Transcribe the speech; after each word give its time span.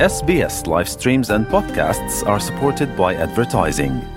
SBS 0.00 0.66
live 0.66 0.88
streams 0.88 1.30
and 1.30 1.46
podcasts 1.46 2.26
are 2.26 2.40
supported 2.40 2.96
by 2.96 3.14
advertising. 3.14 4.13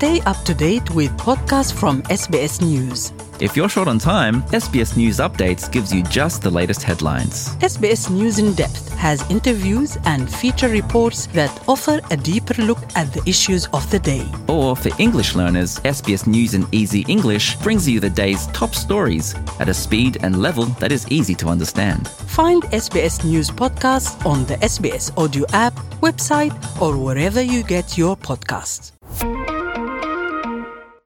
Stay 0.00 0.22
up 0.22 0.42
to 0.46 0.54
date 0.54 0.90
with 0.92 1.10
podcasts 1.18 1.70
from 1.70 2.00
SBS 2.04 2.62
News. 2.62 3.12
If 3.38 3.54
you're 3.54 3.68
short 3.68 3.86
on 3.86 3.98
time, 3.98 4.40
SBS 4.44 4.96
News 4.96 5.18
Updates 5.18 5.70
gives 5.70 5.92
you 5.92 6.02
just 6.04 6.40
the 6.40 6.48
latest 6.48 6.82
headlines. 6.82 7.54
SBS 7.56 8.08
News 8.08 8.38
in 8.38 8.54
Depth 8.54 8.88
has 8.94 9.30
interviews 9.30 9.98
and 10.06 10.22
feature 10.32 10.70
reports 10.70 11.26
that 11.34 11.52
offer 11.68 12.00
a 12.10 12.16
deeper 12.16 12.54
look 12.62 12.78
at 12.96 13.12
the 13.12 13.22
issues 13.28 13.66
of 13.74 13.84
the 13.90 13.98
day. 13.98 14.26
Or 14.48 14.74
for 14.74 14.90
English 14.98 15.34
learners, 15.34 15.78
SBS 15.80 16.26
News 16.26 16.54
in 16.54 16.66
Easy 16.72 17.04
English 17.06 17.56
brings 17.56 17.86
you 17.86 18.00
the 18.00 18.08
day's 18.08 18.46
top 18.54 18.74
stories 18.74 19.34
at 19.58 19.68
a 19.68 19.74
speed 19.74 20.16
and 20.22 20.40
level 20.40 20.64
that 20.80 20.92
is 20.92 21.06
easy 21.10 21.34
to 21.34 21.48
understand. 21.48 22.08
Find 22.08 22.62
SBS 22.72 23.22
News 23.22 23.50
podcasts 23.50 24.16
on 24.24 24.46
the 24.46 24.56
SBS 24.62 25.12
audio 25.18 25.44
app, 25.52 25.74
website, 26.00 26.56
or 26.80 26.96
wherever 26.96 27.42
you 27.42 27.62
get 27.62 27.98
your 27.98 28.16
podcasts. 28.16 28.92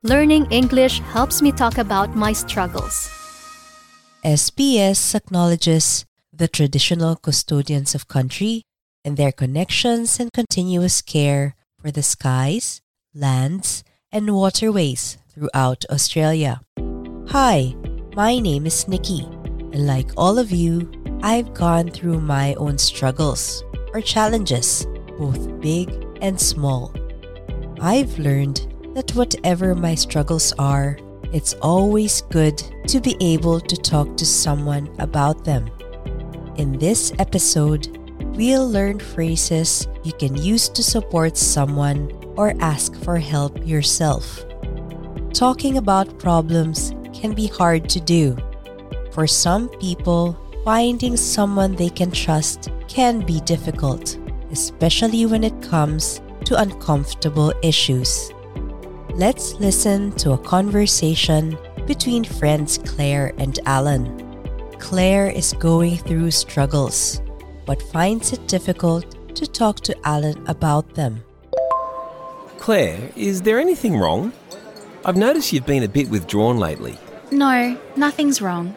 Learning 0.04 0.44
English 0.50 1.00
helps 1.16 1.40
me 1.40 1.50
talk 1.50 1.78
about 1.78 2.14
my 2.14 2.34
struggles. 2.34 3.08
SBS 4.22 5.14
acknowledges 5.14 6.04
the 6.30 6.46
traditional 6.46 7.16
custodians 7.16 7.94
of 7.94 8.06
country 8.06 8.64
and 9.02 9.16
their 9.16 9.32
connections 9.32 10.20
and 10.20 10.28
continuous 10.30 11.00
care 11.00 11.56
for 11.80 11.90
the 11.90 12.02
skies, 12.02 12.82
lands, 13.14 13.82
and 14.12 14.28
waterways 14.28 15.16
throughout 15.32 15.86
Australia. 15.88 16.60
Hi, 17.28 17.74
my 18.14 18.38
name 18.38 18.66
is 18.66 18.86
Nikki, 18.86 19.24
and 19.72 19.86
like 19.86 20.12
all 20.18 20.36
of 20.36 20.52
you, 20.52 20.92
I've 21.22 21.54
gone 21.54 21.88
through 21.88 22.20
my 22.20 22.52
own 22.60 22.76
struggles 22.76 23.64
or 23.94 24.02
challenges, 24.02 24.84
both 25.16 25.48
big 25.62 25.88
and 26.20 26.38
small. 26.38 26.92
I've 27.80 28.18
learned 28.18 28.73
that 28.94 29.10
whatever 29.14 29.74
my 29.74 29.94
struggles 29.94 30.52
are, 30.58 30.98
it's 31.32 31.54
always 31.54 32.22
good 32.22 32.62
to 32.86 33.00
be 33.00 33.16
able 33.20 33.60
to 33.60 33.76
talk 33.76 34.16
to 34.16 34.24
someone 34.24 34.88
about 34.98 35.44
them. 35.44 35.68
In 36.56 36.78
this 36.78 37.12
episode, 37.18 37.98
we'll 38.36 38.68
learn 38.68 39.00
phrases 39.00 39.88
you 40.04 40.12
can 40.12 40.36
use 40.36 40.68
to 40.68 40.82
support 40.82 41.36
someone 41.36 42.12
or 42.36 42.54
ask 42.60 42.94
for 43.02 43.18
help 43.18 43.66
yourself. 43.66 44.44
Talking 45.32 45.78
about 45.78 46.18
problems 46.18 46.94
can 47.12 47.34
be 47.34 47.48
hard 47.48 47.88
to 47.90 48.00
do. 48.00 48.36
For 49.10 49.26
some 49.26 49.68
people, 49.80 50.38
finding 50.64 51.16
someone 51.16 51.74
they 51.74 51.90
can 51.90 52.10
trust 52.10 52.70
can 52.86 53.20
be 53.20 53.40
difficult, 53.40 54.18
especially 54.52 55.26
when 55.26 55.42
it 55.42 55.62
comes 55.62 56.20
to 56.44 56.60
uncomfortable 56.60 57.52
issues. 57.62 58.33
Let's 59.16 59.54
listen 59.60 60.10
to 60.16 60.32
a 60.32 60.38
conversation 60.38 61.56
between 61.86 62.24
friends 62.24 62.78
Claire 62.78 63.32
and 63.38 63.56
Alan. 63.64 64.10
Claire 64.80 65.30
is 65.30 65.52
going 65.52 65.98
through 65.98 66.32
struggles, 66.32 67.22
but 67.64 67.80
finds 67.80 68.32
it 68.32 68.44
difficult 68.48 69.06
to 69.36 69.46
talk 69.46 69.78
to 69.82 69.96
Alan 70.04 70.44
about 70.48 70.94
them. 70.94 71.22
Claire, 72.58 73.12
is 73.14 73.42
there 73.42 73.60
anything 73.60 73.96
wrong? 73.96 74.32
I've 75.04 75.16
noticed 75.16 75.52
you've 75.52 75.64
been 75.64 75.84
a 75.84 75.88
bit 75.88 76.10
withdrawn 76.10 76.58
lately. 76.58 76.98
No, 77.30 77.78
nothing's 77.94 78.42
wrong. 78.42 78.74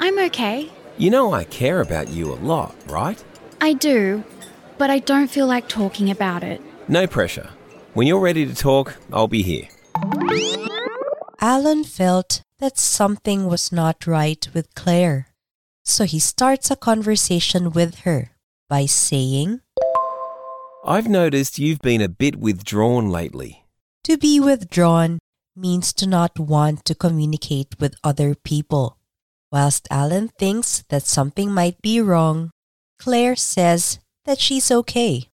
I'm 0.00 0.18
okay. 0.18 0.68
You 0.98 1.10
know 1.10 1.32
I 1.32 1.44
care 1.44 1.80
about 1.80 2.08
you 2.08 2.32
a 2.32 2.42
lot, 2.42 2.74
right? 2.88 3.22
I 3.60 3.74
do, 3.74 4.24
but 4.78 4.90
I 4.90 4.98
don't 4.98 5.28
feel 5.28 5.46
like 5.46 5.68
talking 5.68 6.10
about 6.10 6.42
it. 6.42 6.60
No 6.88 7.06
pressure. 7.06 7.50
When 7.94 8.08
you're 8.08 8.18
ready 8.18 8.46
to 8.46 8.54
talk, 8.54 8.96
I'll 9.12 9.28
be 9.28 9.42
here. 9.42 9.68
Alan 11.46 11.84
felt 11.84 12.42
that 12.58 12.76
something 12.76 13.46
was 13.46 13.70
not 13.70 14.04
right 14.04 14.48
with 14.52 14.74
Claire, 14.74 15.28
so 15.84 16.02
he 16.02 16.18
starts 16.18 16.72
a 16.72 16.74
conversation 16.74 17.70
with 17.70 18.00
her 18.00 18.32
by 18.68 18.84
saying, 18.86 19.60
I've 20.84 21.06
noticed 21.06 21.60
you've 21.60 21.78
been 21.78 22.00
a 22.00 22.08
bit 22.08 22.34
withdrawn 22.34 23.10
lately. 23.10 23.64
To 24.10 24.18
be 24.18 24.40
withdrawn 24.40 25.20
means 25.54 25.92
to 25.92 26.08
not 26.08 26.36
want 26.36 26.84
to 26.86 26.96
communicate 26.96 27.78
with 27.78 27.94
other 28.02 28.34
people. 28.34 28.98
Whilst 29.52 29.86
Alan 29.88 30.30
thinks 30.40 30.82
that 30.88 31.06
something 31.06 31.52
might 31.52 31.80
be 31.80 32.00
wrong, 32.00 32.50
Claire 32.98 33.36
says 33.36 34.00
that 34.24 34.40
she's 34.40 34.72
okay. 34.72 35.28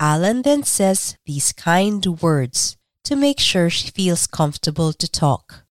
Alan 0.00 0.40
then 0.40 0.62
says 0.62 1.18
these 1.26 1.52
kind 1.52 2.22
words 2.22 2.78
to 3.04 3.16
make 3.16 3.38
sure 3.38 3.70
she 3.70 3.90
feels 3.90 4.26
comfortable 4.26 4.92
to 4.92 5.08
talk. 5.08 5.64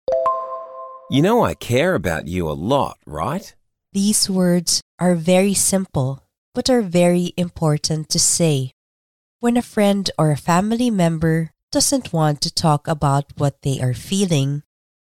You 1.10 1.22
know 1.22 1.44
I 1.44 1.54
care 1.54 1.96
about 1.96 2.28
you 2.28 2.50
a 2.50 2.54
lot, 2.54 2.98
right? 3.06 3.54
These 3.92 4.30
words 4.30 4.82
are 5.00 5.16
very 5.16 5.54
simple, 5.54 6.24
but 6.56 6.70
are 6.70 6.82
very 6.82 7.34
important 7.38 8.10
to 8.10 8.20
say. 8.20 8.74
When 9.40 9.58
a 9.58 9.62
friend 9.62 10.10
or 10.18 10.32
a 10.32 10.38
family 10.38 10.90
member 10.90 11.52
doesn't 11.72 12.14
want 12.14 12.42
to 12.42 12.54
talk 12.54 12.88
about 12.88 13.26
what 13.38 13.62
they 13.62 13.82
are 13.82 13.94
feeling, 13.94 14.64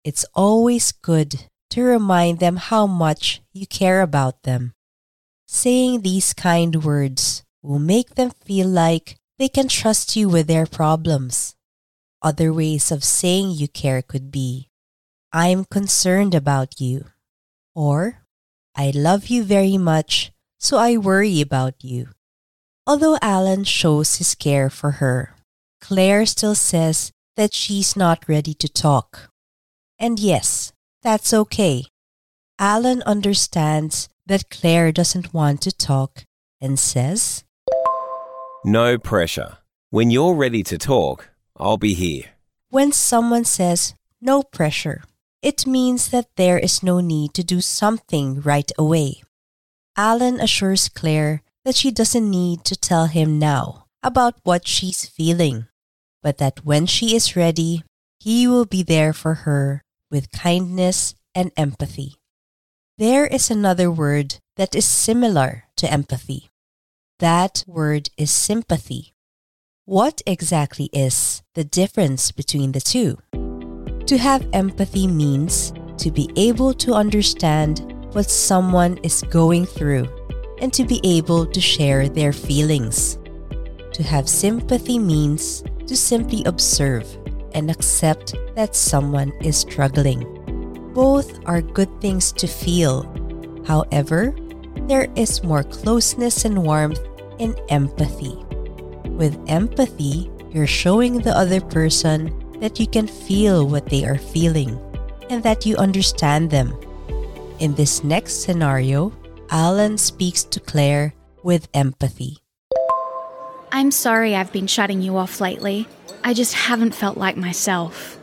it's 0.03 0.25
always 0.33 0.91
good 0.91 1.45
to 1.71 1.83
remind 1.83 2.39
them 2.39 2.57
how 2.57 2.87
much 2.87 3.41
you 3.53 3.67
care 3.67 4.01
about 4.01 4.43
them. 4.43 4.73
Saying 5.47 6.01
these 6.01 6.33
kind 6.33 6.83
words 6.83 7.43
will 7.61 7.79
make 7.79 8.15
them 8.15 8.31
feel 8.45 8.67
like 8.67 9.17
they 9.37 9.49
can 9.49 9.67
trust 9.67 10.15
you 10.15 10.29
with 10.29 10.47
their 10.47 10.65
problems. 10.65 11.55
Other 12.21 12.53
ways 12.53 12.91
of 12.91 13.03
saying 13.03 13.51
you 13.51 13.67
care 13.67 14.01
could 14.01 14.31
be, 14.31 14.69
I'm 15.33 15.65
concerned 15.65 16.35
about 16.35 16.79
you, 16.79 17.05
or 17.73 18.21
I 18.75 18.91
love 18.93 19.27
you 19.27 19.43
very 19.43 19.77
much, 19.77 20.31
so 20.59 20.77
I 20.77 20.97
worry 20.97 21.41
about 21.41 21.83
you. 21.83 22.09
Although 22.85 23.17
Alan 23.21 23.63
shows 23.63 24.17
his 24.17 24.35
care 24.35 24.69
for 24.69 25.01
her, 25.01 25.35
Claire 25.81 26.27
still 26.27 26.53
says 26.53 27.11
that 27.37 27.53
she's 27.53 27.95
not 27.95 28.27
ready 28.27 28.53
to 28.55 28.67
talk. 28.67 29.29
And 29.97 30.19
yes, 30.19 30.73
that's 31.01 31.33
okay. 31.33 31.85
Alan 32.59 33.01
understands 33.03 34.09
that 34.27 34.51
Claire 34.51 34.91
doesn't 34.91 35.33
want 35.33 35.61
to 35.61 35.71
talk 35.71 36.25
and 36.59 36.77
says, 36.77 37.43
No 38.63 38.99
pressure. 38.99 39.57
When 39.89 40.11
you're 40.11 40.35
ready 40.35 40.61
to 40.63 40.77
talk, 40.77 41.30
I'll 41.57 41.77
be 41.77 41.93
here. 41.93 42.31
When 42.69 42.91
someone 42.91 43.45
says 43.45 43.95
no 44.21 44.43
pressure, 44.43 45.03
it 45.41 45.67
means 45.67 46.09
that 46.09 46.29
there 46.35 46.59
is 46.59 46.83
no 46.83 46.99
need 46.99 47.33
to 47.33 47.43
do 47.43 47.61
something 47.61 48.41
right 48.41 48.71
away. 48.77 49.23
Alan 49.97 50.39
assures 50.39 50.87
Claire 50.89 51.41
that 51.65 51.75
she 51.75 51.91
doesn't 51.91 52.29
need 52.29 52.63
to 52.65 52.75
tell 52.75 53.07
him 53.07 53.39
now 53.39 53.85
about 54.03 54.35
what 54.43 54.67
she's 54.67 55.05
feeling, 55.05 55.67
but 56.23 56.37
that 56.37 56.65
when 56.65 56.85
she 56.85 57.15
is 57.15 57.35
ready, 57.35 57.83
he 58.19 58.47
will 58.47 58.65
be 58.65 58.83
there 58.83 59.13
for 59.13 59.45
her 59.45 59.83
with 60.09 60.31
kindness 60.31 61.15
and 61.33 61.51
empathy. 61.57 62.15
There 62.97 63.25
is 63.25 63.49
another 63.49 63.89
word 63.89 64.37
that 64.57 64.75
is 64.75 64.85
similar 64.85 65.65
to 65.77 65.91
empathy. 65.91 66.49
That 67.19 67.63
word 67.65 68.09
is 68.17 68.29
sympathy. 68.29 69.13
What 69.91 70.21
exactly 70.25 70.89
is 70.93 71.43
the 71.53 71.65
difference 71.65 72.31
between 72.31 72.71
the 72.71 72.79
two? 72.79 73.17
To 74.07 74.17
have 74.17 74.47
empathy 74.53 75.05
means 75.05 75.73
to 75.97 76.09
be 76.09 76.29
able 76.37 76.73
to 76.75 76.93
understand 76.93 77.81
what 78.13 78.29
someone 78.29 78.99
is 79.03 79.21
going 79.23 79.65
through 79.65 80.07
and 80.61 80.71
to 80.71 80.85
be 80.85 81.01
able 81.03 81.45
to 81.45 81.59
share 81.59 82.07
their 82.07 82.31
feelings. 82.31 83.19
To 83.91 84.01
have 84.01 84.29
sympathy 84.29 84.97
means 84.97 85.61
to 85.87 85.97
simply 85.97 86.45
observe 86.45 87.05
and 87.53 87.69
accept 87.69 88.33
that 88.55 88.77
someone 88.77 89.33
is 89.43 89.57
struggling. 89.57 90.23
Both 90.93 91.37
are 91.45 91.61
good 91.61 91.91
things 91.99 92.31
to 92.39 92.47
feel. 92.47 93.03
However, 93.67 94.33
there 94.87 95.11
is 95.17 95.43
more 95.43 95.63
closeness 95.63 96.45
and 96.45 96.63
warmth 96.63 97.03
in 97.39 97.59
empathy. 97.67 98.39
With 99.17 99.37
empathy, 99.47 100.31
you're 100.51 100.67
showing 100.67 101.19
the 101.19 101.37
other 101.37 101.61
person 101.61 102.33
that 102.59 102.79
you 102.79 102.87
can 102.87 103.07
feel 103.07 103.67
what 103.67 103.85
they 103.87 104.05
are 104.05 104.17
feeling 104.17 104.79
and 105.29 105.43
that 105.43 105.65
you 105.65 105.75
understand 105.77 106.49
them. 106.49 106.75
In 107.59 107.75
this 107.75 108.03
next 108.03 108.43
scenario, 108.43 109.13
Alan 109.49 109.97
speaks 109.97 110.43
to 110.45 110.59
Claire 110.59 111.13
with 111.43 111.67
empathy. 111.73 112.37
I'm 113.71 113.91
sorry 113.91 114.35
I've 114.35 114.51
been 114.51 114.67
shutting 114.67 115.01
you 115.01 115.17
off 115.17 115.39
lately. 115.39 115.87
I 116.23 116.33
just 116.33 116.53
haven't 116.53 116.95
felt 116.95 117.17
like 117.17 117.37
myself. 117.37 118.17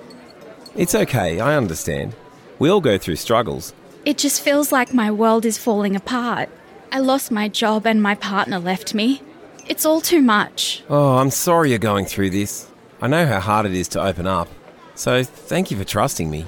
It's 0.74 0.94
okay, 0.94 1.40
I 1.40 1.56
understand. 1.56 2.14
We 2.58 2.68
all 2.70 2.80
go 2.80 2.98
through 2.98 3.16
struggles. 3.16 3.72
It 4.04 4.18
just 4.18 4.40
feels 4.40 4.72
like 4.72 4.94
my 4.94 5.10
world 5.10 5.44
is 5.44 5.58
falling 5.58 5.94
apart. 5.96 6.48
I 6.90 7.00
lost 7.00 7.30
my 7.30 7.48
job 7.48 7.86
and 7.86 8.02
my 8.02 8.14
partner 8.14 8.58
left 8.58 8.94
me. 8.94 9.22
It's 9.68 9.84
all 9.84 10.00
too 10.00 10.22
much. 10.22 10.82
Oh, 10.88 11.18
I'm 11.18 11.30
sorry 11.30 11.70
you're 11.70 11.78
going 11.78 12.06
through 12.06 12.30
this. 12.30 12.68
I 13.02 13.06
know 13.06 13.26
how 13.26 13.38
hard 13.38 13.66
it 13.66 13.74
is 13.74 13.88
to 13.88 14.02
open 14.02 14.26
up. 14.26 14.48
So 14.94 15.22
thank 15.22 15.70
you 15.70 15.76
for 15.76 15.84
trusting 15.84 16.30
me. 16.30 16.46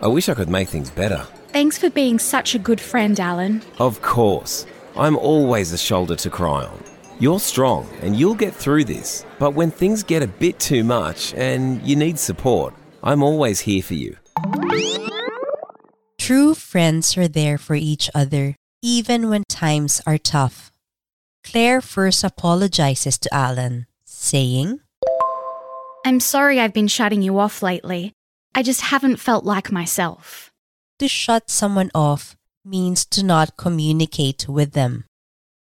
I 0.00 0.06
wish 0.06 0.28
I 0.28 0.34
could 0.34 0.48
make 0.48 0.68
things 0.68 0.88
better. 0.90 1.26
Thanks 1.48 1.78
for 1.78 1.90
being 1.90 2.18
such 2.18 2.54
a 2.54 2.58
good 2.58 2.80
friend, 2.80 3.18
Alan. 3.18 3.62
Of 3.78 4.00
course. 4.02 4.66
I'm 4.96 5.16
always 5.16 5.72
a 5.72 5.78
shoulder 5.78 6.14
to 6.16 6.30
cry 6.30 6.64
on. 6.64 6.82
You're 7.18 7.40
strong 7.40 7.88
and 8.02 8.16
you'll 8.16 8.34
get 8.34 8.54
through 8.54 8.84
this. 8.84 9.26
But 9.38 9.50
when 9.54 9.70
things 9.70 10.02
get 10.02 10.22
a 10.22 10.28
bit 10.28 10.58
too 10.60 10.84
much 10.84 11.34
and 11.34 11.82
you 11.82 11.96
need 11.96 12.18
support, 12.18 12.72
I'm 13.02 13.22
always 13.22 13.60
here 13.60 13.82
for 13.82 13.94
you. 13.94 14.16
True 16.18 16.54
friends 16.54 17.18
are 17.18 17.28
there 17.28 17.58
for 17.58 17.74
each 17.74 18.08
other, 18.14 18.54
even 18.80 19.28
when 19.28 19.42
times 19.48 20.00
are 20.06 20.18
tough. 20.18 20.69
Claire 21.44 21.80
first 21.80 22.22
apologizes 22.22 23.18
to 23.18 23.34
Alan, 23.34 23.86
saying, 24.04 24.80
I'm 26.04 26.20
sorry 26.20 26.60
I've 26.60 26.72
been 26.72 26.88
shutting 26.88 27.22
you 27.22 27.38
off 27.38 27.62
lately. 27.62 28.12
I 28.54 28.62
just 28.62 28.82
haven't 28.82 29.16
felt 29.16 29.44
like 29.44 29.72
myself. 29.72 30.50
To 30.98 31.08
shut 31.08 31.50
someone 31.50 31.90
off 31.94 32.36
means 32.64 33.04
to 33.06 33.24
not 33.24 33.56
communicate 33.56 34.48
with 34.48 34.72
them. 34.72 35.04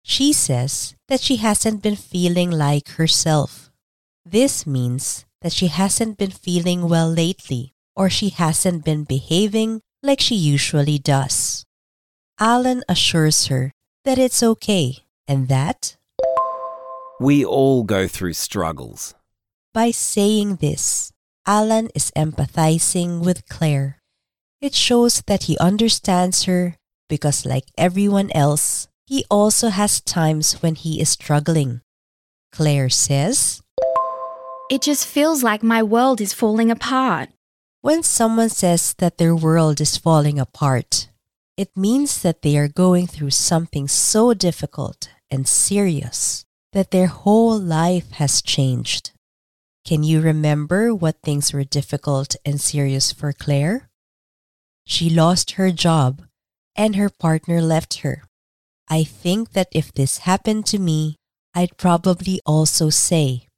She 0.03 0.33
says 0.33 0.95
that 1.09 1.21
she 1.21 1.37
hasn't 1.37 1.83
been 1.83 1.97
feeling 1.97 2.51
like 2.51 2.89
herself. 2.91 3.71
This 4.25 4.67
means 4.67 5.25
that 5.41 5.53
she 5.53 5.69
hasn't 5.69 6.19
been 6.19 6.31
feeling 6.31 6.89
well 6.89 7.09
lately 7.09 7.73
or 7.95 8.11
she 8.11 8.31
hasn't 8.31 8.85
been 8.85 9.05
behaving 9.05 9.81
like 10.03 10.21
she 10.21 10.35
usually 10.35 10.99
does. 10.99 11.65
Alan 12.41 12.83
assures 12.89 13.47
her 13.47 13.73
that 14.05 14.19
it's 14.19 14.43
okay 14.43 14.99
and 15.33 15.49
that 15.49 15.97
We 17.19 17.43
all 17.45 17.85
go 17.85 18.07
through 18.07 18.35
struggles. 18.37 19.15
by 19.73 19.89
saying 19.91 20.61
this, 20.61 21.13
Alan 21.49 21.89
is 21.95 22.13
empathizing 22.15 23.25
with 23.25 23.49
Claire. 23.49 23.97
It 24.61 24.75
shows 24.77 25.23
that 25.27 25.45
he 25.49 25.57
understands 25.57 26.45
her 26.45 26.77
because, 27.09 27.47
like 27.49 27.65
everyone 27.79 28.31
else, 28.37 28.89
he 29.09 29.25
also 29.31 29.69
has 29.73 30.01
times 30.05 30.61
when 30.61 30.75
he 30.77 31.01
is 31.01 31.09
struggling. 31.09 31.81
Claire 32.53 32.91
says, 32.93 33.63
It 34.71 34.83
just 34.83 35.07
feels 35.09 35.43
like 35.43 35.63
my 35.65 35.83
world 35.83 36.21
is 36.21 36.37
falling 36.37 36.71
apart. 36.71 37.31
When 37.81 38.03
someone 38.05 38.51
says 38.53 38.95
that 38.99 39.17
their 39.17 39.35
world 39.35 39.81
is 39.81 39.97
falling 39.97 40.39
apart, 40.39 41.09
it 41.57 41.71
means 41.77 42.21
that 42.23 42.43
they 42.43 42.57
are 42.61 42.69
going 42.69 43.07
through 43.09 43.33
something 43.33 43.89
so 43.89 44.35
difficult 44.35 45.09
and 45.33 45.49
serious 45.49 46.45
that 46.73 46.91
their 46.91 47.09
whole 47.09 47.59
life 47.59 48.13
has 48.13 48.43
changed. 48.43 49.13
Can 49.85 50.05
you 50.05 50.21
remember 50.21 50.95
what 50.95 51.17
things 51.25 51.53
were 51.53 51.65
difficult 51.65 52.37
and 52.45 52.61
serious 52.61 53.11
for 53.13 53.33
Claire? 53.33 53.89
She 54.87 55.09
lost 55.09 55.53
her 55.53 55.73
job 55.73 56.23
and 56.77 56.97
her 56.97 57.11
partner 57.11 57.61
left 57.61 58.01
her. 58.07 58.23
I 58.89 59.05
think 59.05 59.53
that 59.53 59.69
if 59.73 59.93
this 59.93 60.29
happened 60.29 60.67
to 60.67 60.79
me, 60.79 61.17
I'd 61.55 61.77
probably 61.79 62.41
also 62.45 62.91
say, 62.91 63.49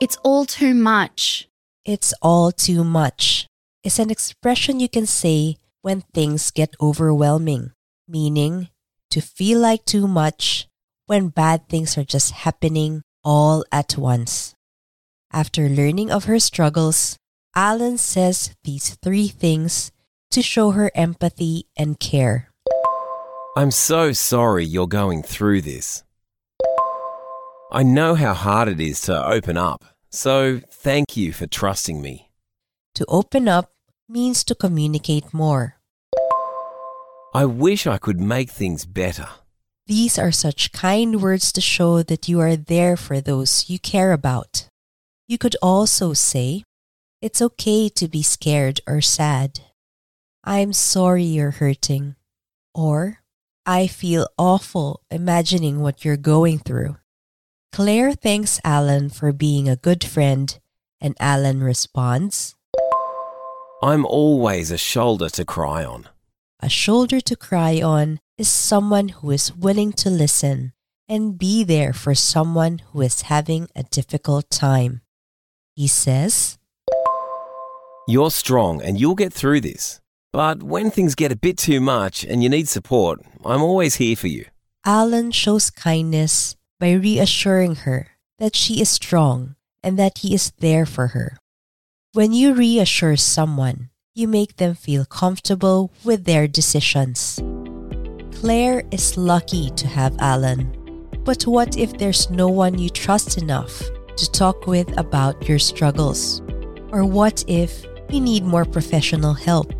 It's 0.00 0.18
all 0.22 0.44
too 0.44 0.74
much. 0.74 1.48
It's 1.84 2.12
all 2.22 2.52
too 2.52 2.84
much 2.84 3.48
is 3.84 3.98
an 3.98 4.10
expression 4.10 4.80
you 4.80 4.88
can 4.88 5.06
say 5.06 5.58
when 5.82 6.00
things 6.16 6.50
get 6.50 6.74
overwhelming, 6.80 7.72
meaning 8.08 8.68
to 9.14 9.20
feel 9.20 9.60
like 9.60 9.84
too 9.84 10.08
much 10.08 10.66
when 11.06 11.28
bad 11.28 11.68
things 11.68 11.96
are 11.96 12.02
just 12.02 12.32
happening 12.32 13.00
all 13.22 13.64
at 13.70 13.96
once. 13.96 14.56
After 15.32 15.68
learning 15.68 16.10
of 16.10 16.24
her 16.24 16.40
struggles, 16.40 17.16
Alan 17.54 17.96
says 17.96 18.56
these 18.64 18.96
three 18.96 19.28
things 19.28 19.92
to 20.32 20.42
show 20.42 20.72
her 20.72 20.90
empathy 20.96 21.68
and 21.76 22.00
care. 22.00 22.50
I'm 23.56 23.70
so 23.70 24.10
sorry 24.10 24.64
you're 24.64 24.88
going 24.88 25.22
through 25.22 25.60
this. 25.60 26.02
I 27.70 27.84
know 27.84 28.16
how 28.16 28.34
hard 28.34 28.66
it 28.66 28.80
is 28.80 29.00
to 29.02 29.14
open 29.24 29.56
up, 29.56 29.84
so 30.10 30.60
thank 30.68 31.16
you 31.16 31.32
for 31.32 31.46
trusting 31.46 32.02
me. 32.02 32.30
To 32.96 33.04
open 33.06 33.46
up 33.46 33.70
means 34.08 34.42
to 34.42 34.56
communicate 34.56 35.32
more. 35.32 35.76
I 37.36 37.46
wish 37.46 37.84
I 37.84 37.98
could 37.98 38.20
make 38.20 38.48
things 38.48 38.86
better. 38.86 39.26
These 39.88 40.20
are 40.20 40.30
such 40.30 40.70
kind 40.70 41.20
words 41.20 41.50
to 41.52 41.60
show 41.60 42.00
that 42.04 42.28
you 42.28 42.38
are 42.38 42.54
there 42.54 42.96
for 42.96 43.20
those 43.20 43.68
you 43.68 43.80
care 43.80 44.12
about. 44.12 44.68
You 45.26 45.36
could 45.36 45.56
also 45.60 46.12
say, 46.12 46.62
It's 47.20 47.42
okay 47.42 47.88
to 47.88 48.06
be 48.06 48.22
scared 48.22 48.80
or 48.86 49.00
sad. 49.00 49.58
I'm 50.44 50.72
sorry 50.72 51.24
you're 51.24 51.58
hurting. 51.58 52.14
Or, 52.72 53.18
I 53.66 53.88
feel 53.88 54.28
awful 54.38 55.02
imagining 55.10 55.80
what 55.80 56.04
you're 56.04 56.16
going 56.16 56.60
through. 56.60 56.98
Claire 57.72 58.12
thanks 58.12 58.60
Alan 58.62 59.10
for 59.10 59.32
being 59.32 59.68
a 59.68 59.74
good 59.74 60.04
friend, 60.04 60.56
and 61.00 61.16
Alan 61.18 61.64
responds, 61.64 62.54
I'm 63.82 64.06
always 64.06 64.70
a 64.70 64.78
shoulder 64.78 65.28
to 65.30 65.44
cry 65.44 65.84
on. 65.84 66.08
A 66.60 66.68
shoulder 66.68 67.20
to 67.20 67.36
cry 67.36 67.82
on 67.82 68.20
is 68.38 68.48
someone 68.48 69.08
who 69.08 69.30
is 69.30 69.54
willing 69.54 69.92
to 69.94 70.10
listen 70.10 70.72
and 71.08 71.38
be 71.38 71.64
there 71.64 71.92
for 71.92 72.14
someone 72.14 72.80
who 72.92 73.02
is 73.02 73.22
having 73.22 73.68
a 73.76 73.82
difficult 73.82 74.48
time. 74.50 75.02
He 75.74 75.88
says, 75.88 76.58
You're 78.08 78.30
strong 78.30 78.80
and 78.80 78.98
you'll 78.98 79.14
get 79.14 79.32
through 79.32 79.60
this. 79.60 80.00
But 80.32 80.62
when 80.62 80.90
things 80.90 81.14
get 81.14 81.30
a 81.30 81.36
bit 81.36 81.58
too 81.58 81.80
much 81.80 82.24
and 82.24 82.42
you 82.42 82.48
need 82.48 82.68
support, 82.68 83.20
I'm 83.44 83.62
always 83.62 83.96
here 83.96 84.16
for 84.16 84.28
you. 84.28 84.46
Alan 84.84 85.30
shows 85.30 85.70
kindness 85.70 86.56
by 86.80 86.92
reassuring 86.92 87.76
her 87.86 88.08
that 88.38 88.56
she 88.56 88.80
is 88.80 88.88
strong 88.88 89.54
and 89.82 89.98
that 89.98 90.18
he 90.18 90.34
is 90.34 90.52
there 90.58 90.86
for 90.86 91.08
her. 91.08 91.36
When 92.12 92.32
you 92.32 92.54
reassure 92.54 93.16
someone, 93.16 93.90
you 94.16 94.28
make 94.28 94.58
them 94.58 94.74
feel 94.76 95.04
comfortable 95.04 95.90
with 96.04 96.24
their 96.24 96.46
decisions. 96.46 97.42
Claire 98.38 98.84
is 98.92 99.16
lucky 99.16 99.70
to 99.70 99.88
have 99.88 100.14
Alan. 100.20 100.70
But 101.24 101.42
what 101.48 101.76
if 101.76 101.98
there's 101.98 102.30
no 102.30 102.46
one 102.46 102.78
you 102.78 102.90
trust 102.90 103.38
enough 103.38 103.82
to 104.16 104.30
talk 104.30 104.68
with 104.68 104.96
about 104.96 105.48
your 105.48 105.58
struggles? 105.58 106.42
Or 106.92 107.04
what 107.04 107.44
if 107.48 107.84
you 108.08 108.20
need 108.20 108.44
more 108.44 108.64
professional 108.64 109.34
help? 109.34 109.72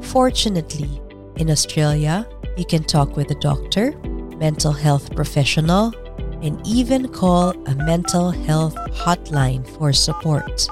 Fortunately, 0.00 1.00
in 1.34 1.50
Australia, 1.50 2.24
you 2.56 2.64
can 2.64 2.84
talk 2.84 3.16
with 3.16 3.32
a 3.32 3.40
doctor, 3.40 3.98
mental 4.38 4.72
health 4.72 5.12
professional, 5.16 5.92
and 6.40 6.64
even 6.64 7.08
call 7.08 7.50
a 7.66 7.74
mental 7.74 8.30
health 8.30 8.76
hotline 8.92 9.66
for 9.76 9.92
support. 9.92 10.68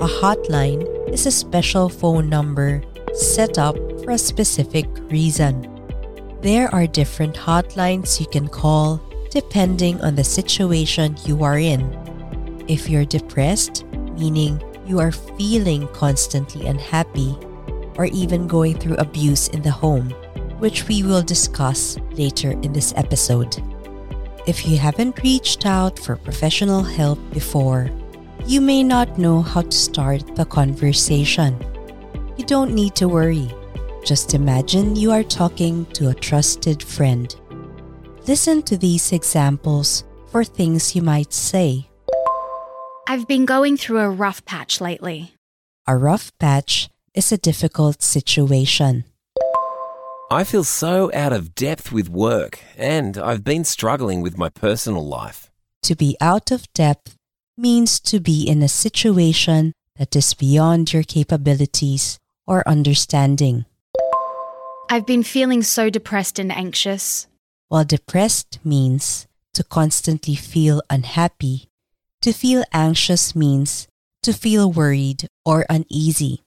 A 0.00 0.08
hotline 0.20 1.01
is 1.12 1.26
a 1.26 1.30
special 1.30 1.88
phone 1.88 2.28
number 2.28 2.82
set 3.12 3.58
up 3.58 3.76
for 4.02 4.12
a 4.12 4.18
specific 4.18 4.86
reason. 5.10 5.68
There 6.40 6.74
are 6.74 6.86
different 6.86 7.36
hotlines 7.36 8.18
you 8.18 8.26
can 8.26 8.48
call 8.48 9.00
depending 9.30 10.00
on 10.00 10.14
the 10.14 10.24
situation 10.24 11.16
you 11.24 11.44
are 11.44 11.58
in. 11.58 11.84
If 12.66 12.88
you're 12.88 13.04
depressed, 13.04 13.84
meaning 14.18 14.62
you 14.86 14.98
are 15.00 15.12
feeling 15.12 15.86
constantly 15.88 16.66
unhappy, 16.66 17.36
or 17.96 18.06
even 18.06 18.46
going 18.46 18.78
through 18.78 18.96
abuse 18.96 19.48
in 19.48 19.62
the 19.62 19.70
home, 19.70 20.10
which 20.58 20.88
we 20.88 21.02
will 21.02 21.22
discuss 21.22 21.98
later 22.12 22.52
in 22.62 22.72
this 22.72 22.92
episode. 22.96 23.62
If 24.46 24.66
you 24.66 24.76
haven't 24.76 25.22
reached 25.22 25.66
out 25.66 25.98
for 25.98 26.16
professional 26.16 26.82
help 26.82 27.18
before, 27.30 27.90
you 28.46 28.60
may 28.60 28.82
not 28.82 29.18
know 29.18 29.40
how 29.40 29.62
to 29.62 29.72
start 29.72 30.34
the 30.34 30.44
conversation. 30.44 31.56
You 32.36 32.44
don't 32.44 32.74
need 32.74 32.94
to 32.96 33.08
worry. 33.08 33.48
Just 34.04 34.34
imagine 34.34 34.96
you 34.96 35.12
are 35.12 35.22
talking 35.22 35.86
to 35.94 36.08
a 36.08 36.14
trusted 36.14 36.82
friend. 36.82 37.34
Listen 38.26 38.62
to 38.62 38.76
these 38.76 39.12
examples 39.12 40.04
for 40.26 40.42
things 40.42 40.96
you 40.96 41.02
might 41.02 41.32
say. 41.32 41.88
I've 43.08 43.28
been 43.28 43.44
going 43.44 43.76
through 43.76 43.98
a 43.98 44.10
rough 44.10 44.44
patch 44.44 44.80
lately. 44.80 45.34
A 45.86 45.96
rough 45.96 46.32
patch 46.38 46.88
is 47.14 47.30
a 47.30 47.38
difficult 47.38 48.02
situation. 48.02 49.04
I 50.30 50.44
feel 50.44 50.64
so 50.64 51.10
out 51.12 51.32
of 51.32 51.54
depth 51.54 51.92
with 51.92 52.08
work, 52.08 52.60
and 52.76 53.18
I've 53.18 53.44
been 53.44 53.64
struggling 53.64 54.22
with 54.22 54.38
my 54.38 54.48
personal 54.48 55.06
life. 55.06 55.50
To 55.82 55.94
be 55.94 56.16
out 56.20 56.50
of 56.50 56.72
depth 56.72 57.16
means 57.56 58.00
to 58.00 58.20
be 58.20 58.48
in 58.48 58.62
a 58.62 58.68
situation 58.68 59.72
that 59.96 60.16
is 60.16 60.34
beyond 60.34 60.92
your 60.92 61.02
capabilities 61.02 62.18
or 62.46 62.66
understanding. 62.66 63.64
I've 64.90 65.06
been 65.06 65.22
feeling 65.22 65.62
so 65.62 65.90
depressed 65.90 66.38
and 66.38 66.52
anxious. 66.52 67.26
While 67.68 67.84
depressed 67.84 68.58
means 68.64 69.26
to 69.54 69.64
constantly 69.64 70.34
feel 70.34 70.82
unhappy, 70.90 71.68
to 72.22 72.32
feel 72.32 72.64
anxious 72.72 73.34
means 73.34 73.88
to 74.22 74.32
feel 74.32 74.70
worried 74.70 75.28
or 75.44 75.66
uneasy. 75.68 76.42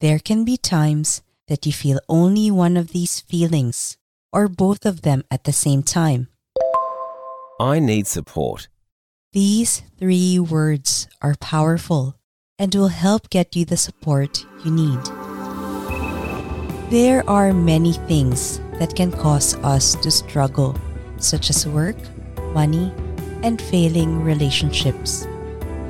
There 0.00 0.18
can 0.18 0.44
be 0.44 0.56
times 0.56 1.22
that 1.48 1.66
you 1.66 1.72
feel 1.72 2.00
only 2.08 2.50
one 2.50 2.76
of 2.76 2.92
these 2.92 3.20
feelings 3.20 3.96
or 4.32 4.48
both 4.48 4.86
of 4.86 5.02
them 5.02 5.24
at 5.30 5.44
the 5.44 5.52
same 5.52 5.82
time. 5.82 6.28
I 7.58 7.78
need 7.80 8.06
support. 8.06 8.68
These 9.32 9.82
three 9.96 10.40
words 10.40 11.06
are 11.22 11.36
powerful 11.38 12.16
and 12.58 12.74
will 12.74 12.88
help 12.88 13.30
get 13.30 13.54
you 13.54 13.64
the 13.64 13.76
support 13.76 14.44
you 14.64 14.72
need. 14.72 14.98
There 16.90 17.22
are 17.30 17.52
many 17.52 17.92
things 18.10 18.58
that 18.80 18.96
can 18.96 19.12
cause 19.12 19.54
us 19.62 19.94
to 20.02 20.10
struggle, 20.10 20.74
such 21.18 21.48
as 21.48 21.64
work, 21.64 21.94
money, 22.54 22.92
and 23.44 23.62
failing 23.62 24.24
relationships. 24.24 25.28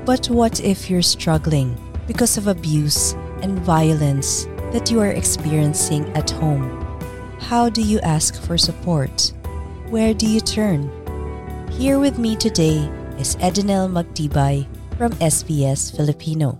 But 0.04 0.28
what 0.28 0.60
if 0.60 0.90
you're 0.90 1.00
struggling 1.00 1.80
because 2.06 2.36
of 2.36 2.46
abuse 2.46 3.14
and 3.40 3.58
violence 3.60 4.44
that 4.70 4.90
you 4.90 5.00
are 5.00 5.16
experiencing 5.16 6.04
at 6.12 6.28
home? 6.28 6.68
How 7.40 7.70
do 7.70 7.80
you 7.80 8.00
ask 8.00 8.36
for 8.42 8.58
support? 8.58 9.32
Where 9.88 10.12
do 10.12 10.26
you 10.26 10.40
turn? 10.40 10.92
Here 11.70 11.98
with 11.98 12.18
me 12.18 12.36
today 12.36 12.86
is 13.20 13.36
Edinel 13.36 13.84
Magtibay 13.92 14.64
from 14.96 15.12
SBS 15.20 15.94
Filipino, 15.94 16.56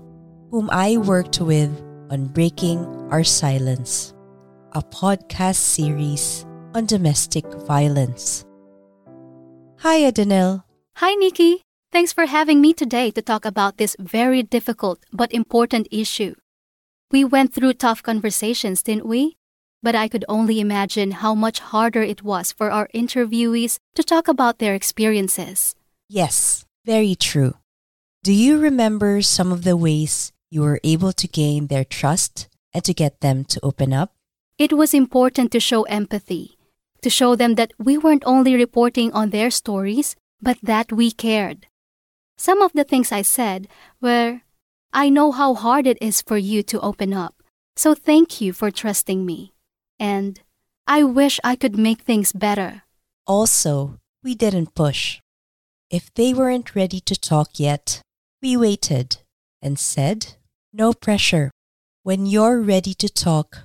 whom 0.51 0.69
I 0.71 0.99
worked 0.99 1.41
with 1.41 1.73
on 2.13 2.27
Breaking 2.27 2.85
Our 3.09 3.25
Silence, 3.25 4.13
a 4.77 4.83
podcast 4.83 5.57
series 5.57 6.45
on 6.75 6.85
domestic 6.85 7.49
violence. 7.65 8.45
Hi, 9.79 10.05
Edinel. 10.05 10.65
Hi, 10.97 11.15
Nikki. 11.15 11.65
Thanks 11.93 12.13
for 12.13 12.27
having 12.27 12.61
me 12.61 12.75
today 12.75 13.11
to 13.13 13.23
talk 13.23 13.47
about 13.47 13.79
this 13.79 13.97
very 13.99 14.43
difficult 14.43 15.01
but 15.15 15.33
important 15.33 15.89
issue. 15.91 16.35
We 17.11 17.25
went 17.25 17.55
through 17.55 17.81
tough 17.81 18.03
conversations, 18.03 18.83
didn't 18.83 19.09
we? 19.09 19.39
But 19.83 19.95
I 19.95 20.09
could 20.09 20.27
only 20.29 20.61
imagine 20.61 21.25
how 21.25 21.35
much 21.35 21.61
harder 21.73 22.03
it 22.03 22.23
was 22.23 22.53
for 22.53 22.71
our 22.71 22.87
interviewees 22.95 23.79
to 23.95 24.05
talk 24.05 24.29
about 24.29 24.59
their 24.59 24.75
experiences. 24.75 25.75
Yes, 26.13 26.67
very 26.85 27.15
true. 27.15 27.55
Do 28.25 28.33
you 28.33 28.59
remember 28.59 29.23
some 29.23 29.53
of 29.53 29.63
the 29.63 29.77
ways 29.77 30.33
you 30.51 30.63
were 30.63 30.81
able 30.83 31.13
to 31.13 31.29
gain 31.29 31.69
their 31.69 31.85
trust 31.85 32.49
and 32.75 32.83
to 32.83 32.93
get 32.93 33.21
them 33.21 33.45
to 33.45 33.61
open 33.63 33.93
up? 33.93 34.13
It 34.59 34.73
was 34.73 34.93
important 34.93 35.53
to 35.53 35.61
show 35.61 35.85
empathy, 35.85 36.59
to 37.03 37.11
show 37.11 37.37
them 37.37 37.55
that 37.55 37.71
we 37.79 37.97
weren't 37.97 38.25
only 38.27 38.57
reporting 38.57 39.13
on 39.13 39.31
their 39.31 39.53
stories, 39.53 40.17
but 40.43 40.59
that 40.65 40.91
we 40.91 41.13
cared. 41.13 41.69
Some 42.37 42.61
of 42.61 42.73
the 42.73 42.83
things 42.83 43.13
I 43.13 43.23
said 43.23 43.69
were, 44.03 44.43
I 44.93 45.11
know 45.11 45.31
how 45.31 45.55
hard 45.55 45.87
it 45.87 45.99
is 46.01 46.23
for 46.23 46.37
you 46.37 46.65
to 46.75 46.81
open 46.81 47.15
up, 47.15 47.41
so 47.77 47.95
thank 47.95 48.41
you 48.41 48.53
for 48.53 48.73
trusting 48.73 49.25
me. 49.25 49.55
And 50.01 50.41
I 50.89 51.05
wish 51.05 51.39
I 51.45 51.55
could 51.55 51.79
make 51.79 52.03
things 52.03 52.33
better. 52.33 52.83
Also, 53.29 54.01
we 54.25 54.35
didn't 54.35 54.75
push. 54.75 55.21
If 55.91 56.15
they 56.15 56.33
weren't 56.33 56.77
ready 56.77 57.01
to 57.01 57.19
talk 57.19 57.59
yet, 57.59 58.01
we 58.41 58.57
waited 58.57 59.19
and 59.61 59.77
said, 59.77 60.35
No 60.73 60.93
pressure. 60.93 61.51
When 62.05 62.27
you're 62.27 62.61
ready 62.61 62.95
to 62.95 63.09
talk, 63.09 63.59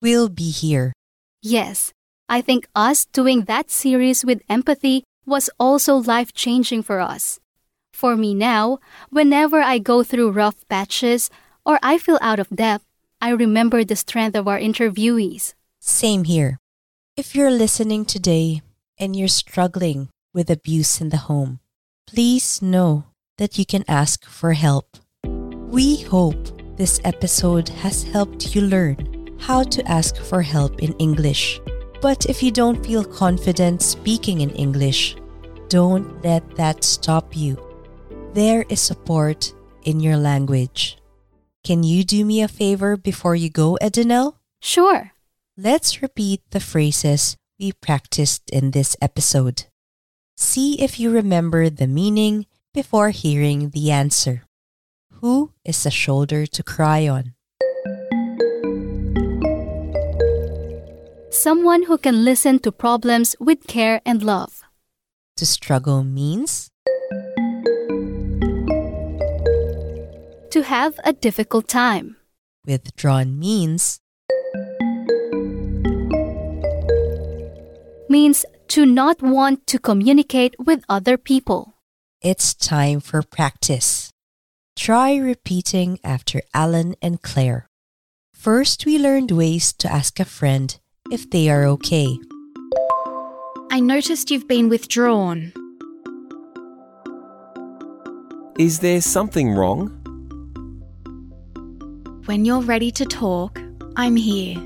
we'll 0.00 0.28
be 0.28 0.52
here. 0.52 0.92
Yes, 1.42 1.92
I 2.28 2.42
think 2.42 2.68
us 2.76 3.06
doing 3.06 3.46
that 3.46 3.72
series 3.72 4.24
with 4.24 4.46
empathy 4.48 5.02
was 5.26 5.50
also 5.58 5.96
life 5.96 6.32
changing 6.32 6.84
for 6.84 7.00
us. 7.00 7.40
For 7.92 8.14
me 8.14 8.34
now, 8.34 8.78
whenever 9.10 9.60
I 9.60 9.78
go 9.78 10.04
through 10.04 10.30
rough 10.30 10.62
patches 10.68 11.28
or 11.66 11.80
I 11.82 11.98
feel 11.98 12.20
out 12.22 12.38
of 12.38 12.54
depth, 12.54 12.86
I 13.20 13.30
remember 13.30 13.82
the 13.82 13.96
strength 13.96 14.36
of 14.36 14.46
our 14.46 14.60
interviewees. 14.60 15.54
Same 15.80 16.22
here. 16.22 16.58
If 17.16 17.34
you're 17.34 17.50
listening 17.50 18.04
today 18.04 18.62
and 18.96 19.16
you're 19.16 19.26
struggling 19.26 20.08
with 20.32 20.50
abuse 20.50 21.00
in 21.00 21.08
the 21.08 21.26
home, 21.26 21.58
please 22.06 22.62
know 22.62 23.04
that 23.38 23.58
you 23.58 23.66
can 23.66 23.84
ask 23.88 24.24
for 24.24 24.52
help. 24.52 24.96
We 25.24 26.02
hope 26.02 26.76
this 26.76 27.00
episode 27.04 27.68
has 27.68 28.02
helped 28.02 28.54
you 28.54 28.62
learn 28.62 29.36
how 29.40 29.62
to 29.64 29.82
ask 29.90 30.16
for 30.16 30.42
help 30.42 30.82
in 30.82 30.92
English. 30.94 31.60
But 32.00 32.26
if 32.26 32.42
you 32.42 32.50
don't 32.50 32.84
feel 32.84 33.04
confident 33.04 33.82
speaking 33.82 34.40
in 34.40 34.50
English, 34.50 35.16
don't 35.68 36.22
let 36.22 36.56
that 36.56 36.84
stop 36.84 37.36
you. 37.36 37.58
There 38.34 38.64
is 38.68 38.80
support 38.80 39.52
in 39.84 40.00
your 40.00 40.16
language. 40.16 40.98
Can 41.64 41.82
you 41.82 42.04
do 42.04 42.24
me 42.24 42.42
a 42.42 42.48
favor 42.48 42.96
before 42.96 43.34
you 43.34 43.48
go, 43.48 43.78
Edinel? 43.80 44.36
Sure. 44.60 45.12
Let's 45.56 46.02
repeat 46.02 46.42
the 46.50 46.60
phrases 46.60 47.36
we 47.58 47.72
practiced 47.72 48.50
in 48.50 48.72
this 48.72 48.96
episode. 49.00 49.66
See 50.36 50.80
if 50.82 50.98
you 50.98 51.10
remember 51.10 51.70
the 51.70 51.86
meaning 51.86 52.46
before 52.72 53.10
hearing 53.10 53.70
the 53.70 53.90
answer. 53.90 54.42
Who 55.20 55.52
is 55.64 55.86
a 55.86 55.90
shoulder 55.90 56.46
to 56.46 56.62
cry 56.62 57.06
on? 57.08 57.34
Someone 61.30 61.84
who 61.84 61.98
can 61.98 62.24
listen 62.24 62.58
to 62.60 62.72
problems 62.72 63.36
with 63.40 63.66
care 63.66 64.00
and 64.06 64.22
love. 64.22 64.62
To 65.36 65.46
struggle 65.46 66.04
means 66.04 66.70
To 70.50 70.62
have 70.62 70.94
a 71.02 71.12
difficult 71.12 71.66
time. 71.68 72.16
withdrawn 72.66 73.38
means 73.38 73.98
Means 78.08 78.44
to 78.68 78.86
not 78.86 79.22
want 79.22 79.66
to 79.66 79.78
communicate 79.78 80.54
with 80.58 80.84
other 80.88 81.16
people. 81.16 81.74
it's 82.22 82.54
time 82.54 83.00
for 83.00 83.20
practice. 83.22 84.10
Try 84.76 85.16
repeating 85.16 85.98
after 86.02 86.40
Alan 86.54 86.96
and 87.02 87.20
Claire. 87.20 87.68
First, 88.32 88.86
we 88.86 88.98
learned 88.98 89.30
ways 89.30 89.72
to 89.74 89.92
ask 89.92 90.18
a 90.18 90.24
friend 90.24 90.74
if 91.12 91.28
they 91.28 91.50
are 91.50 91.64
okay. 91.76 92.16
I 93.70 93.80
noticed 93.80 94.30
you've 94.30 94.48
been 94.48 94.68
withdrawn. 94.68 95.52
Is 98.58 98.80
there 98.80 99.00
something 99.02 99.50
wrong? 99.52 99.92
When 102.24 102.44
you're 102.44 102.62
ready 102.62 102.90
to 102.92 103.04
talk, 103.04 103.60
I'm 103.96 104.16
here. 104.16 104.56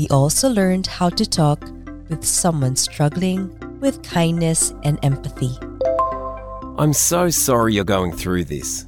We 0.00 0.08
also 0.08 0.48
learned 0.48 0.86
how 0.86 1.10
to 1.10 1.28
talk 1.28 1.60
with 2.08 2.24
someone 2.24 2.74
struggling 2.74 3.54
with 3.80 4.02
kindness 4.02 4.72
and 4.82 4.98
empathy. 5.02 5.58
I'm 6.78 6.94
so 6.94 7.28
sorry 7.28 7.74
you're 7.74 7.84
going 7.84 8.12
through 8.12 8.44
this. 8.44 8.86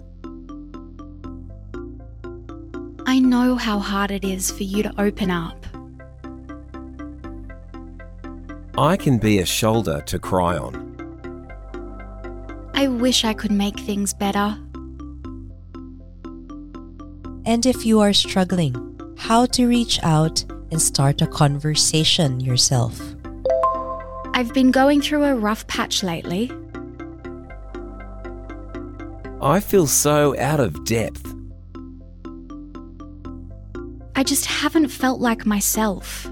I 3.04 3.18
know 3.18 3.56
how 3.56 3.78
hard 3.78 4.10
it 4.10 4.24
is 4.24 4.50
for 4.50 4.62
you 4.62 4.82
to 4.84 4.94
open 4.98 5.30
up. 5.30 5.66
I 8.78 8.96
can 8.96 9.18
be 9.18 9.40
a 9.40 9.44
shoulder 9.44 10.00
to 10.06 10.18
cry 10.18 10.56
on. 10.56 10.72
I 12.72 12.88
wish 12.88 13.26
I 13.26 13.34
could 13.34 13.52
make 13.52 13.78
things 13.78 14.14
better. 14.14 14.56
And 17.44 17.66
if 17.66 17.84
you 17.84 18.00
are 18.00 18.14
struggling, 18.14 18.74
how 19.18 19.44
to 19.44 19.66
reach 19.66 20.02
out 20.02 20.42
and 20.72 20.80
start 20.80 21.20
a 21.20 21.26
conversation 21.26 22.40
yourself. 22.40 22.98
I've 24.34 24.52
been 24.54 24.70
going 24.70 25.02
through 25.02 25.24
a 25.24 25.34
rough 25.34 25.66
patch 25.66 26.02
lately. 26.02 26.50
I 29.42 29.60
feel 29.60 29.86
so 29.86 30.36
out 30.38 30.60
of 30.60 30.84
depth. 30.84 31.34
I 34.16 34.24
just 34.24 34.46
haven't 34.46 34.88
felt 34.88 35.20
like 35.20 35.44
myself. 35.44 36.26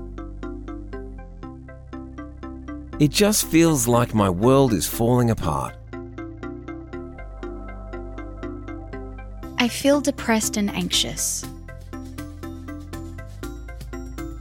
It 2.99 3.11
just 3.11 3.47
feels 3.47 3.87
like 3.87 4.15
my 4.15 4.31
world 4.31 4.73
is 4.73 4.87
falling 4.87 5.31
apart. 5.31 5.77
I 9.59 9.69
feel 9.69 10.01
depressed 10.01 10.57
and 10.57 10.71
anxious. 10.71 11.45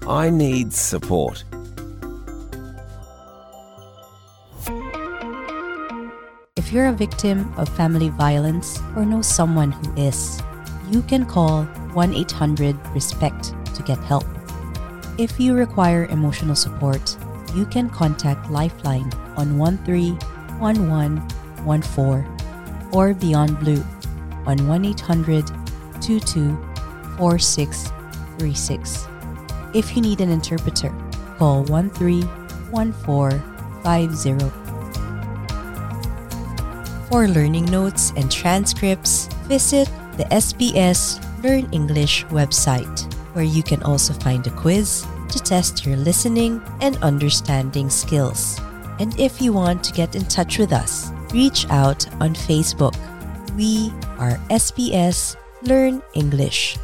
I 0.10 0.30
need 0.32 0.74
support. 0.74 1.44
If 6.56 6.74
you're 6.74 6.88
a 6.88 6.94
victim 6.94 7.54
of 7.58 7.70
family 7.78 8.10
violence 8.10 8.80
or 8.96 9.06
know 9.06 9.22
someone 9.22 9.72
who 9.72 9.94
is, 10.02 10.42
you 10.90 11.04
can 11.04 11.28
call 11.28 11.66
1 11.94 12.16
800 12.16 12.76
RESPECT 12.96 13.54
to 13.76 13.84
get 13.84 14.00
help. 14.00 14.26
If 15.20 15.40
you 15.40 15.54
require 15.54 16.06
emotional 16.06 16.56
support, 16.56 17.16
you 17.54 17.68
can 17.68 17.88
contact 17.88 18.50
Lifeline 18.50 19.14
on 19.38 19.60
131114 19.60 22.26
or 22.94 23.14
Beyond 23.14 23.60
Blue 23.60 23.86
on 24.48 24.68
1 24.68 24.86
800 24.86 25.46
22 26.02 26.58
4636. 27.20 29.19
If 29.74 29.96
you 29.96 30.02
need 30.02 30.20
an 30.22 30.32
interpreter, 30.32 30.92
call 31.38 31.64
131450. 31.66 34.50
For 37.10 37.28
learning 37.28 37.66
notes 37.66 38.14
and 38.18 38.32
transcripts, 38.32 39.28
visit 39.46 39.88
the 40.18 40.24
SBS 40.26 41.24
Learn 41.44 41.70
English 41.72 42.26
website, 42.26 43.14
where 43.34 43.46
you 43.46 43.62
can 43.62 43.84
also 43.84 44.14
find 44.14 44.48
a 44.48 44.52
quiz 44.52 45.06
to 45.30 45.40
test 45.40 45.86
your 45.86 45.98
listening 45.98 46.62
and 46.82 46.98
understanding 46.98 47.90
skills. 47.90 48.60
And 49.00 49.18
if 49.20 49.42
you 49.42 49.54
want 49.54 49.84
to 49.86 49.94
get 49.94 50.16
in 50.16 50.26
touch 50.26 50.58
with 50.58 50.74
us, 50.74 51.12
reach 51.32 51.70
out 51.70 52.08
on 52.22 52.34
Facebook. 52.34 52.96
We 53.56 53.94
are 54.18 54.40
SBS 54.50 55.36
Learn 55.62 56.02
English. 56.14 56.78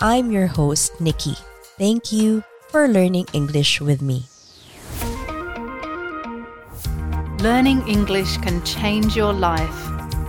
I'm 0.00 0.32
your 0.32 0.46
host, 0.46 0.98
Nikki. 1.00 1.36
Thank 1.80 2.12
you 2.12 2.44
for 2.68 2.86
learning 2.88 3.28
English 3.32 3.80
with 3.80 4.02
me. 4.02 4.26
Learning 7.40 7.80
English 7.88 8.36
can 8.36 8.62
change 8.64 9.16
your 9.16 9.32
life. 9.32 9.80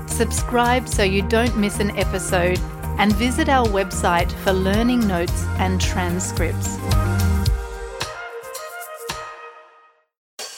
Subscribe 0.08 0.88
so 0.88 1.04
you 1.04 1.24
don't 1.24 1.58
miss 1.58 1.82
an 1.82 1.92
episode 1.98 2.58
and 2.98 3.14
visit 3.18 3.50
our 3.50 3.68
website 3.68 4.32
for 4.46 4.54
learning 4.54 5.06
notes 5.06 5.44
and 5.60 5.82
transcripts. 5.82 6.78